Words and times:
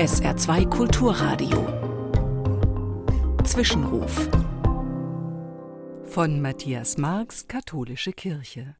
SR2 0.00 0.66
Kulturradio. 0.70 1.68
Zwischenruf. 3.44 4.30
Von 6.06 6.40
Matthias 6.40 6.96
Marx, 6.96 7.48
Katholische 7.48 8.12
Kirche. 8.12 8.76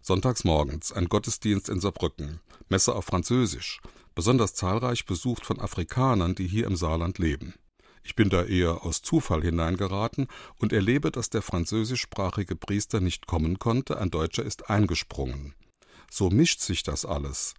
Sonntagsmorgens 0.00 0.90
ein 0.92 1.10
Gottesdienst 1.10 1.68
in 1.68 1.78
Saarbrücken, 1.78 2.40
Messe 2.70 2.94
auf 2.94 3.04
Französisch, 3.04 3.82
besonders 4.14 4.54
zahlreich 4.54 5.04
besucht 5.04 5.44
von 5.44 5.60
Afrikanern, 5.60 6.34
die 6.34 6.46
hier 6.46 6.66
im 6.66 6.76
Saarland 6.76 7.18
leben. 7.18 7.52
Ich 8.02 8.16
bin 8.16 8.30
da 8.30 8.42
eher 8.42 8.82
aus 8.82 9.02
Zufall 9.02 9.42
hineingeraten 9.42 10.26
und 10.56 10.72
erlebe, 10.72 11.10
dass 11.10 11.28
der 11.28 11.42
französischsprachige 11.42 12.56
Priester 12.56 13.00
nicht 13.02 13.26
kommen 13.26 13.58
konnte, 13.58 13.98
ein 13.98 14.10
Deutscher 14.10 14.42
ist 14.42 14.70
eingesprungen. 14.70 15.54
So 16.10 16.30
mischt 16.30 16.60
sich 16.60 16.82
das 16.82 17.04
alles. 17.04 17.52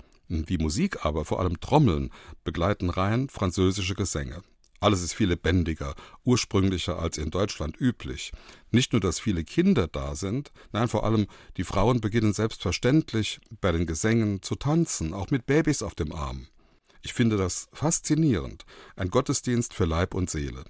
Wie 0.48 0.58
Musik 0.58 1.06
aber, 1.06 1.26
vor 1.26 1.40
allem 1.40 1.60
Trommeln, 1.60 2.10
begleiten 2.44 2.90
rein 2.90 3.30
französische 3.30 3.96
Gesänge. 3.96 4.42
Alles 4.84 5.02
ist 5.02 5.14
viel 5.14 5.30
lebendiger, 5.30 5.96
ursprünglicher 6.26 7.00
als 7.00 7.18
in 7.18 7.32
Deutschland 7.32 7.80
üblich. 7.80 8.34
Nicht 8.70 8.92
nur, 8.92 9.00
dass 9.00 9.20
viele 9.20 9.46
Kinder 9.46 9.88
da 9.88 10.14
sind, 10.14 10.52
nein, 10.74 10.90
vor 10.90 11.06
allem 11.06 11.28
die 11.56 11.64
Frauen 11.64 12.02
beginnen 12.02 12.34
selbstverständlich 12.34 13.40
bei 13.62 13.72
den 13.72 13.86
Gesängen 13.86 14.42
zu 14.42 14.56
tanzen, 14.56 15.14
auch 15.14 15.32
mit 15.32 15.46
Babys 15.46 15.84
auf 15.84 15.96
dem 15.96 16.12
Arm. 16.12 16.48
Ich 17.02 17.14
finde 17.14 17.38
das 17.38 17.68
faszinierend, 17.72 18.66
ein 18.98 19.10
Gottesdienst 19.10 19.74
für 19.74 19.86
Leib 19.86 20.14
und 20.14 20.30
Seele. 20.30 20.66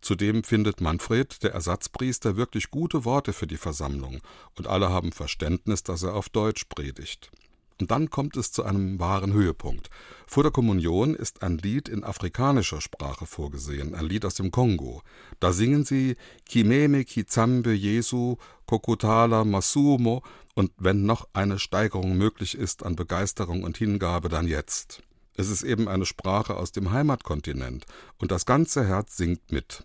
Zudem 0.00 0.42
findet 0.42 0.80
Manfred, 0.80 1.42
der 1.44 1.52
Ersatzpriester, 1.52 2.36
wirklich 2.36 2.70
gute 2.70 3.04
Worte 3.04 3.32
für 3.32 3.46
die 3.46 3.56
Versammlung, 3.56 4.20
und 4.56 4.66
alle 4.66 4.90
haben 4.90 5.12
Verständnis, 5.12 5.82
dass 5.82 6.02
er 6.02 6.14
auf 6.14 6.28
Deutsch 6.28 6.64
predigt. 6.64 7.30
Und 7.80 7.90
dann 7.90 8.08
kommt 8.08 8.36
es 8.36 8.52
zu 8.52 8.62
einem 8.64 9.00
wahren 9.00 9.32
Höhepunkt. 9.32 9.90
Vor 10.26 10.42
der 10.44 10.52
Kommunion 10.52 11.14
ist 11.14 11.42
ein 11.42 11.58
Lied 11.58 11.88
in 11.88 12.04
afrikanischer 12.04 12.80
Sprache 12.80 13.26
vorgesehen, 13.26 13.94
ein 13.94 14.06
Lied 14.06 14.24
aus 14.24 14.34
dem 14.34 14.50
Kongo. 14.50 15.02
Da 15.40 15.52
singen 15.52 15.84
sie 15.84 16.16
Kimeme 16.46 17.04
Kizambe 17.04 17.72
Jesu 17.72 18.36
Kokutala 18.66 19.44
Masumo 19.44 20.22
und 20.54 20.70
wenn 20.78 21.04
noch 21.04 21.28
eine 21.32 21.58
Steigerung 21.58 22.16
möglich 22.16 22.56
ist 22.56 22.84
an 22.84 22.94
Begeisterung 22.94 23.64
und 23.64 23.76
Hingabe, 23.76 24.28
dann 24.28 24.46
jetzt. 24.46 25.02
Es 25.36 25.48
ist 25.48 25.64
eben 25.64 25.88
eine 25.88 26.06
Sprache 26.06 26.56
aus 26.56 26.70
dem 26.70 26.92
Heimatkontinent 26.92 27.86
und 28.18 28.30
das 28.30 28.46
ganze 28.46 28.86
Herz 28.86 29.16
singt 29.16 29.50
mit. 29.50 29.84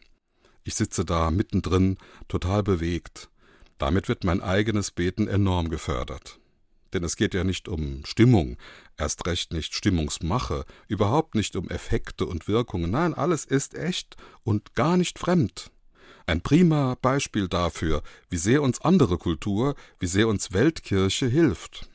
Ich 0.64 0.76
sitze 0.76 1.06
da 1.06 1.32
mittendrin, 1.32 1.98
total 2.28 2.62
bewegt. 2.62 3.30
Damit 3.80 4.08
wird 4.10 4.24
mein 4.24 4.42
eigenes 4.42 4.92
Beten 4.92 5.28
enorm 5.28 5.70
gefördert. 5.70 6.40
Denn 6.94 7.04
es 7.04 7.16
geht 7.16 7.34
ja 7.34 7.44
nicht 7.44 7.68
um 7.68 8.04
Stimmung, 8.06 8.58
erst 8.98 9.26
recht 9.28 9.54
nicht 9.54 9.74
Stimmungsmache, 9.74 10.66
überhaupt 10.88 11.36
nicht 11.36 11.56
um 11.56 11.70
Effekte 11.70 12.26
und 12.26 12.48
Wirkungen, 12.48 12.92
nein, 12.92 13.14
alles 13.14 13.46
ist 13.46 13.76
echt 13.76 14.18
und 14.44 14.76
gar 14.76 14.98
nicht 14.98 15.20
fremd. 15.20 15.72
Ein 16.26 16.42
prima 16.42 16.96
Beispiel 17.02 17.48
dafür, 17.48 18.04
wie 18.30 18.38
sehr 18.38 18.62
uns 18.62 18.82
andere 18.82 19.18
Kultur, 19.18 19.76
wie 20.00 20.06
sehr 20.06 20.28
uns 20.28 20.54
Weltkirche 20.54 21.26
hilft. 21.26 21.89